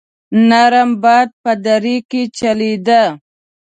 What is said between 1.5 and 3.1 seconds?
دره کې چلېده.